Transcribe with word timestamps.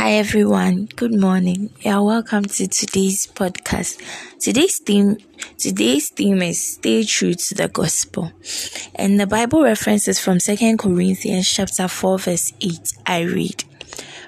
Hi 0.00 0.12
everyone, 0.12 0.88
good 0.94 1.12
morning. 1.12 1.70
Yeah, 1.80 1.98
welcome 1.98 2.44
to 2.44 2.68
today's 2.68 3.26
podcast. 3.26 4.00
Today's 4.38 4.78
theme 4.78 5.16
today's 5.58 6.10
theme 6.10 6.40
is 6.40 6.62
stay 6.74 7.02
true 7.02 7.34
to 7.34 7.54
the 7.56 7.66
gospel. 7.66 8.30
And 8.94 9.18
the 9.18 9.26
Bible 9.26 9.64
references 9.64 10.20
from 10.20 10.38
2 10.38 10.76
Corinthians 10.76 11.50
chapter 11.50 11.88
4 11.88 12.16
verse 12.20 12.52
8. 12.60 12.92
I 13.06 13.22
read 13.22 13.64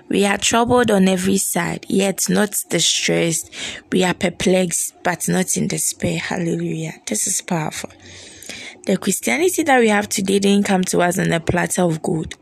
we 0.08 0.26
are 0.26 0.38
troubled 0.38 0.90
on 0.90 1.06
every 1.06 1.38
side, 1.38 1.86
yet 1.88 2.28
not 2.28 2.56
distressed. 2.68 3.48
We 3.92 4.02
are 4.02 4.12
perplexed, 4.12 5.00
but 5.04 5.28
not 5.28 5.56
in 5.56 5.68
despair. 5.68 6.18
Hallelujah. 6.18 6.94
This 7.06 7.28
is 7.28 7.40
powerful. 7.42 7.90
The 8.86 8.96
Christianity 8.96 9.62
that 9.62 9.78
we 9.78 9.88
have 9.88 10.08
today 10.08 10.40
didn't 10.40 10.66
come 10.66 10.82
to 10.82 11.00
us 11.00 11.16
on 11.20 11.30
a 11.32 11.38
platter 11.38 11.82
of 11.82 12.02
gold. 12.02 12.34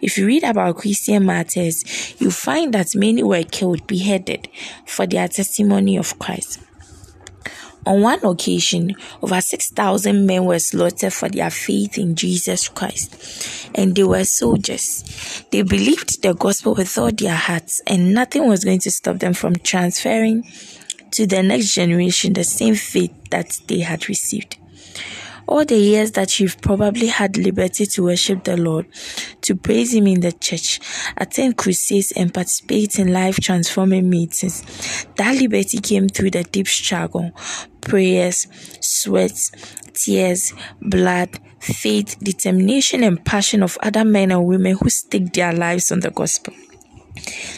If 0.00 0.18
you 0.18 0.26
read 0.26 0.44
about 0.44 0.76
Christian 0.76 1.24
martyrs, 1.24 2.14
you 2.20 2.30
find 2.30 2.74
that 2.74 2.94
many 2.94 3.22
were 3.22 3.42
killed, 3.42 3.86
beheaded 3.86 4.48
for 4.86 5.06
their 5.06 5.28
testimony 5.28 5.96
of 5.96 6.18
Christ. 6.18 6.60
On 7.86 8.00
one 8.00 8.24
occasion, 8.24 8.94
over 9.20 9.40
6,000 9.40 10.26
men 10.26 10.46
were 10.46 10.58
slaughtered 10.58 11.12
for 11.12 11.28
their 11.28 11.50
faith 11.50 11.98
in 11.98 12.14
Jesus 12.14 12.68
Christ. 12.68 13.68
And 13.74 13.94
they 13.94 14.04
were 14.04 14.24
soldiers. 14.24 15.44
They 15.50 15.62
believed 15.62 16.22
the 16.22 16.34
gospel 16.34 16.74
with 16.74 16.96
all 16.96 17.12
their 17.12 17.34
hearts, 17.34 17.82
and 17.86 18.14
nothing 18.14 18.48
was 18.48 18.64
going 18.64 18.78
to 18.80 18.90
stop 18.90 19.18
them 19.18 19.34
from 19.34 19.56
transferring 19.56 20.44
to 21.10 21.26
the 21.26 21.42
next 21.42 21.74
generation 21.74 22.32
the 22.32 22.44
same 22.44 22.74
faith 22.74 23.12
that 23.30 23.60
they 23.68 23.80
had 23.80 24.08
received 24.08 24.56
all 25.46 25.64
the 25.64 25.76
years 25.76 26.12
that 26.12 26.40
you've 26.40 26.60
probably 26.60 27.06
had 27.06 27.36
liberty 27.36 27.86
to 27.86 28.04
worship 28.04 28.44
the 28.44 28.56
Lord, 28.56 28.86
to 29.42 29.56
praise 29.56 29.94
Him 29.94 30.06
in 30.06 30.20
the 30.20 30.32
church, 30.32 30.80
attend 31.16 31.56
crusades, 31.56 32.12
and 32.12 32.32
participate 32.32 32.98
in 32.98 33.12
life 33.12 33.36
transforming 33.36 34.08
meetings. 34.08 35.06
That 35.16 35.36
liberty 35.40 35.78
came 35.78 36.08
through 36.08 36.30
the 36.30 36.44
deep 36.44 36.68
struggle, 36.68 37.32
prayers, 37.80 38.46
sweat, 38.80 39.38
tears, 39.92 40.52
blood, 40.80 41.30
faith, 41.60 42.18
determination, 42.20 43.02
and 43.02 43.24
passion 43.24 43.62
of 43.62 43.78
other 43.82 44.04
men 44.04 44.32
and 44.32 44.44
women 44.44 44.76
who 44.76 44.88
staked 44.90 45.34
their 45.34 45.52
lives 45.52 45.92
on 45.92 46.00
the 46.00 46.10
gospel. 46.10 46.54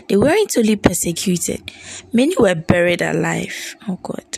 They 0.09 0.17
weren't 0.17 0.57
only 0.57 0.77
persecuted, 0.77 1.73
many 2.13 2.35
were 2.39 2.55
buried 2.55 3.03
alive. 3.03 3.77
Oh 3.89 3.99
God. 4.03 4.36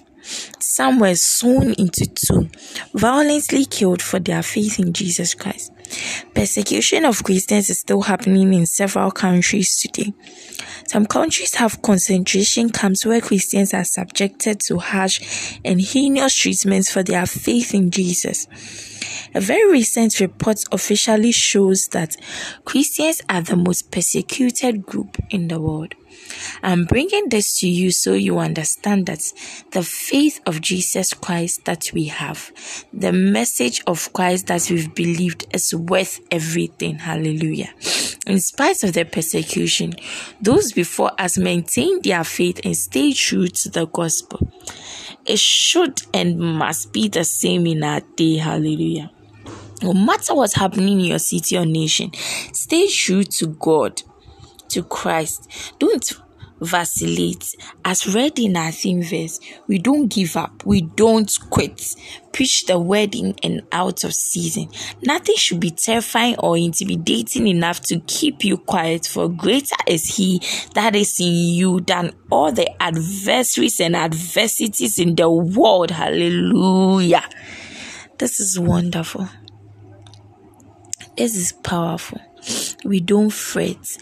Some 0.79 1.01
were 1.01 1.17
sewn 1.17 1.73
into 1.73 2.07
two, 2.07 2.49
violently 2.95 3.65
killed 3.65 4.01
for 4.01 4.21
their 4.21 4.45
faith 4.45 4.79
in 4.79 4.93
Jesus 4.93 5.35
Christ. 5.35 5.73
Persecution 6.37 7.05
of 7.05 7.25
Christians 7.25 7.69
is 7.69 7.81
still 7.81 8.03
happening 8.03 8.55
in 8.55 8.65
several 8.65 9.11
countries 9.11 9.77
today. 9.77 10.15
Some 10.87 11.07
countries 11.07 11.57
have 11.57 11.83
concentration 11.83 12.71
camps 12.71 13.05
where 13.05 13.21
Christians 13.21 13.75
are 13.75 13.83
subjected 13.83 14.61
to 14.61 14.79
harsh 14.79 15.59
and 15.65 15.81
heinous 15.81 16.37
treatments 16.37 16.93
for 16.93 17.03
their 17.03 17.27
faith 17.27 17.75
in 17.75 17.91
Jesus. 17.91 18.47
A 19.35 19.41
very 19.41 19.71
recent 19.71 20.21
report 20.21 20.59
officially 20.73 21.33
shows 21.33 21.89
that 21.89 22.17
Christians 22.65 23.21
are 23.29 23.43
the 23.43 23.57
most 23.57 23.91
persecuted 23.91 24.85
group 24.87 25.17
in 25.31 25.49
the 25.49 25.61
world. 25.61 25.95
I'm 26.63 26.85
bringing 26.85 27.29
this 27.29 27.61
to 27.61 27.69
you 27.69 27.91
so 27.91 28.15
you 28.15 28.39
understand 28.39 29.07
that 29.07 29.33
the 29.73 29.83
faith 29.83 30.41
of 30.47 30.61
Jesus 30.61 31.13
Christ 31.13 31.65
that 31.65 31.91
we 31.93 32.07
have, 32.07 32.53
the 32.93 33.13
message 33.13 33.83
of 33.87 34.13
Christ 34.13 34.47
that 34.47 34.71
we've 34.71 34.95
believed 34.95 35.47
is 35.55 35.75
worth 35.75 36.21
everything. 36.31 36.99
Hallelujah. 36.99 37.73
In 38.27 38.41
spite 38.41 38.83
of 38.83 38.93
the 38.93 39.05
persecution, 39.05 39.95
those 40.41 40.73
before 40.73 41.13
us 41.19 41.39
maintained 41.39 42.05
their 42.05 42.25
faith 42.25 42.61
and 42.65 42.77
stayed 42.77 43.15
true 43.17 43.49
to 43.49 43.71
the 43.71 43.87
gospel. 43.87 44.53
It 45.29 45.39
should 45.39 46.03
and 46.15 46.39
must 46.39 46.93
be 46.93 47.09
the 47.09 47.23
same 47.23 47.67
in 47.67 47.85
our 47.85 48.01
day. 48.17 48.37
Hallelujah. 48.37 49.11
No 49.83 49.93
matter 49.93 50.35
what's 50.35 50.55
happening 50.55 51.01
in 51.01 51.07
your 51.07 51.19
city 51.19 51.57
or 51.57 51.67
nation, 51.67 52.13
stay 52.53 52.89
true 52.89 53.23
to 53.23 53.47
God 53.47 54.03
to 54.71 54.83
Christ. 54.83 55.75
Don't 55.79 56.13
vacillate. 56.61 57.55
As 57.85 58.13
read 58.13 58.39
in 58.39 58.57
our 58.57 58.73
theme 58.73 59.03
verse, 59.03 59.39
we 59.67 59.79
don't 59.79 60.09
give 60.09 60.37
up, 60.37 60.65
we 60.65 60.81
don't 60.81 61.31
quit. 61.51 61.95
Preach 62.39 62.67
the 62.67 62.79
word 62.79 63.17
in 63.17 63.35
and 63.43 63.63
out 63.73 64.05
of 64.05 64.15
season. 64.15 64.69
Nothing 65.03 65.35
should 65.35 65.59
be 65.59 65.73
terrifying 65.73 66.37
or 66.39 66.57
intimidating 66.57 67.49
enough 67.49 67.81
to 67.87 67.99
keep 68.07 68.45
you 68.45 68.59
quiet, 68.59 69.09
for 69.09 69.29
greater 69.29 69.75
is 69.89 70.15
He 70.15 70.41
that 70.75 70.95
is 70.95 71.19
in 71.19 71.33
you 71.33 71.81
than 71.81 72.13
all 72.31 72.53
the 72.53 72.71
adversaries 72.81 73.81
and 73.81 73.97
adversities 73.97 75.01
in 75.01 75.17
the 75.17 75.29
world. 75.29 75.91
Hallelujah. 75.91 77.29
This 78.19 78.39
is 78.39 78.57
wonderful. 78.57 79.29
This 81.17 81.35
is 81.35 81.51
powerful. 81.51 82.21
We 82.85 83.01
don't 83.01 83.31
fret 83.31 83.99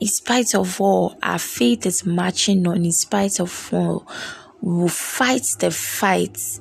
in 0.00 0.08
spite 0.08 0.56
of 0.56 0.80
all, 0.80 1.16
our 1.22 1.38
faith 1.38 1.86
is 1.86 2.04
marching 2.04 2.66
on. 2.66 2.84
In 2.84 2.90
spite 2.90 3.38
of 3.38 3.72
all, 3.72 4.08
we 4.60 4.72
will 4.72 4.88
fight 4.88 5.46
the 5.60 5.70
fight. 5.70 6.58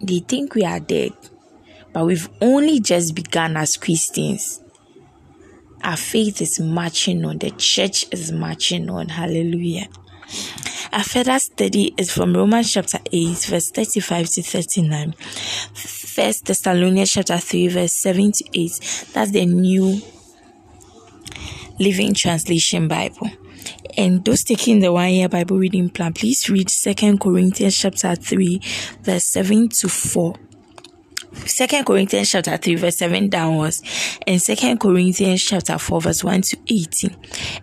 They 0.00 0.20
think 0.20 0.54
we 0.54 0.64
are 0.64 0.80
dead, 0.80 1.12
but 1.92 2.04
we've 2.04 2.28
only 2.40 2.80
just 2.80 3.14
begun 3.14 3.56
as 3.56 3.76
Christians. 3.76 4.60
Our 5.82 5.96
faith 5.96 6.40
is 6.40 6.60
marching 6.60 7.24
on. 7.24 7.38
The 7.38 7.50
church 7.50 8.06
is 8.10 8.32
marching 8.32 8.90
on. 8.90 9.08
Hallelujah. 9.08 9.88
Our 10.92 11.04
further 11.04 11.38
study 11.38 11.94
is 11.96 12.10
from 12.10 12.34
Romans 12.34 12.72
chapter 12.72 12.98
8, 13.12 13.38
verse 13.46 13.70
35 13.70 14.28
to 14.30 14.42
39. 14.42 15.12
First 15.74 16.46
Thessalonians 16.46 17.12
chapter 17.12 17.38
3, 17.38 17.68
verse 17.68 17.92
7 17.92 18.32
to 18.32 18.44
8. 18.52 19.06
That's 19.12 19.30
the 19.30 19.46
new 19.46 20.00
Living 21.78 22.14
Translation 22.14 22.88
Bible. 22.88 23.30
And 23.96 24.24
those 24.24 24.44
taking 24.44 24.80
the 24.80 24.92
one 24.92 25.10
year 25.10 25.28
Bible 25.28 25.58
reading 25.58 25.88
plan, 25.88 26.12
please 26.12 26.50
read 26.50 26.70
Second 26.70 27.20
Corinthians 27.20 27.76
chapter 27.76 28.14
3, 28.14 28.60
verse 29.02 29.24
7 29.26 29.68
to 29.68 29.88
4. 29.88 30.34
Second 31.44 31.84
Corinthians 31.84 32.30
chapter 32.30 32.56
3 32.56 32.76
verse 32.76 32.96
7 32.96 33.28
downwards 33.28 33.82
and 34.26 34.40
Second 34.40 34.80
Corinthians 34.80 35.42
chapter 35.42 35.76
4 35.76 36.00
verse 36.00 36.24
1 36.24 36.40
to 36.40 36.56
18 36.66 37.14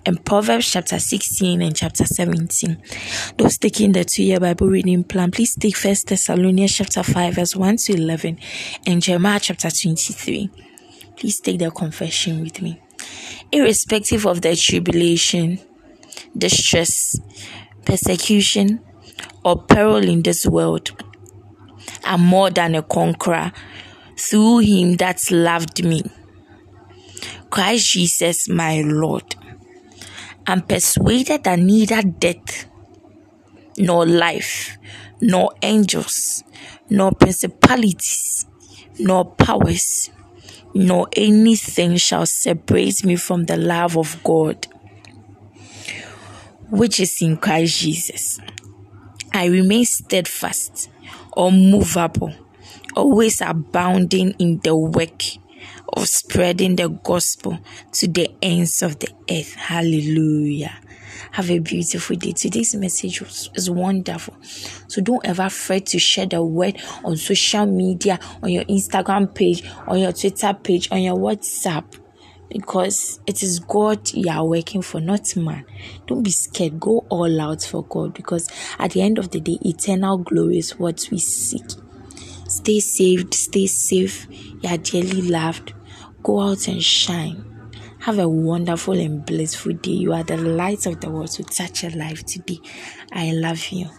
and 0.06 0.24
Proverbs 0.24 0.72
chapter 0.72 1.00
16 1.00 1.60
and 1.60 1.76
chapter 1.76 2.06
17. 2.06 2.78
Those 3.38 3.58
taking 3.58 3.94
the 3.94 4.06
two-year 4.06 4.40
Bible 4.40 4.68
reading 4.68 5.04
plan, 5.04 5.32
please 5.32 5.56
take 5.56 5.76
First 5.76 6.08
Thessalonians 6.08 6.76
chapter 6.76 7.02
5 7.02 7.34
verse 7.34 7.56
1 7.56 7.78
to 7.78 7.94
11 7.94 8.38
and 8.86 9.02
Jeremiah 9.02 9.40
chapter 9.40 9.72
23. 9.72 10.52
Please 11.16 11.40
take 11.40 11.58
the 11.58 11.72
confession 11.72 12.44
with 12.44 12.62
me 12.62 12.80
irrespective 13.52 14.26
of 14.26 14.42
the 14.42 14.56
tribulation, 14.56 15.60
distress, 16.38 17.20
persecution, 17.86 18.82
or 19.44 19.62
peril 19.62 20.08
in 20.08 20.22
this 20.22 20.46
world. 20.46 20.92
I'm 22.04 22.22
more 22.22 22.50
than 22.50 22.76
a 22.76 22.84
conqueror 22.84 23.52
through 24.18 24.60
him 24.60 24.96
that 24.98 25.32
loved 25.32 25.84
me. 25.84 26.04
Christ 27.50 27.92
Jesus, 27.92 28.50
my 28.50 28.82
Lord. 28.82 29.36
I'm 30.48 30.62
persuaded 30.62 31.44
that 31.44 31.60
neither 31.60 32.02
death, 32.02 32.66
nor 33.78 34.06
life, 34.06 34.78
nor 35.22 35.54
angels, 35.62 36.44
nor 36.90 37.12
principalities, 37.12 38.46
nor 39.00 39.26
powers 39.26 40.10
nor 40.74 41.08
anything 41.16 41.98
shall 41.98 42.26
separate 42.26 43.06
me 43.06 43.16
from 43.16 43.46
the 43.46 43.58
love 43.58 43.98
of 43.98 44.22
God, 44.24 44.68
which 46.74 47.00
is 47.00 47.22
in 47.22 47.38
Christ 47.38 47.82
Jesus. 47.82 48.40
I 49.32 49.46
remain 49.46 49.86
steadfast, 49.86 50.90
unmovable, 51.38 52.34
always 52.96 53.42
abounding 53.42 54.32
in 54.40 54.60
the 54.64 54.76
work 54.76 55.22
of 55.90 56.08
spreading 56.08 56.76
the 56.76 56.90
gospel 56.90 57.60
to 57.92 58.08
the 58.08 58.32
ends 58.42 58.82
of 58.82 58.98
the 58.98 59.10
earth. 59.30 59.54
Hallelujah. 59.54 60.80
Have 61.34 61.52
a 61.52 61.60
beautiful 61.60 62.16
day. 62.16 62.32
Today's 62.32 62.74
message 62.74 63.22
is 63.54 63.70
wonderful. 63.70 64.36
So 64.88 65.00
don't 65.00 65.24
ever 65.28 65.50
fret 65.50 65.86
to 65.88 66.00
share 66.00 66.26
the 66.26 66.44
word 66.44 66.82
on 67.04 67.18
social 67.18 67.68
media, 67.68 68.20
on 68.42 68.50
your 68.50 68.64
Instagram 68.66 69.34
page, 69.34 69.64
on 69.88 70.00
your 70.00 70.12
Twitter 70.12 70.56
page, 70.56 70.92
on 70.92 71.04
your 71.04 71.18
WhatsApp. 71.18 72.00
Because 72.54 73.20
it 73.26 73.42
is 73.42 73.60
God 73.60 74.14
you 74.14 74.32
are 74.32 74.46
working 74.46 74.84
for, 74.84 75.02
not 75.02 75.36
man. 75.36 75.66
Don't 76.06 76.22
be 76.22 76.30
scared. 76.30 76.80
Go 76.80 77.04
all 77.10 77.42
out 77.42 77.64
for 77.64 77.84
God. 77.84 78.14
Because 78.14 78.48
at 78.78 78.92
the 78.92 79.02
end 79.02 79.18
of 79.18 79.32
the 79.32 79.40
day, 79.40 79.58
eternal 79.62 80.20
glory 80.20 80.60
is 80.60 80.78
what 80.78 81.08
we 81.12 81.18
seek. 81.18 81.66
Stay 82.48 82.80
saved, 82.80 83.34
stay 83.34 83.66
safe. 83.66 84.28
You 84.62 84.70
are 84.70 84.78
dearly 84.78 85.24
loved. 85.24 85.74
Go 86.22 86.42
out 86.42 86.68
and 86.68 86.82
shine. 86.84 87.44
Have 88.02 88.20
a 88.20 88.30
wonderful 88.30 89.00
and 89.00 89.26
blissful 89.26 89.74
day. 89.74 89.92
You 89.92 90.14
are 90.14 90.24
the 90.24 90.38
light 90.38 90.86
of 90.86 91.02
the 91.02 91.10
world, 91.10 91.32
so 91.32 91.44
touch 91.44 91.82
your 91.82 91.94
life 91.94 92.24
today. 92.24 92.60
I 93.12 93.32
love 93.32 93.66
you. 93.70 93.90